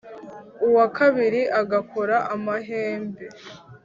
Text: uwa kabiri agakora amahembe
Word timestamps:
uwa 0.67 0.85
kabiri 0.97 1.41
agakora 1.61 2.15
amahembe 2.35 3.25